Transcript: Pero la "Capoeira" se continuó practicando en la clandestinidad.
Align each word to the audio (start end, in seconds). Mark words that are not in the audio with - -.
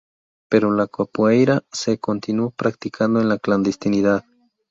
Pero 0.49 0.71
la 0.71 0.87
"Capoeira" 0.87 1.63
se 1.71 1.99
continuó 1.99 2.49
practicando 2.49 3.21
en 3.21 3.29
la 3.29 3.37
clandestinidad. 3.37 4.25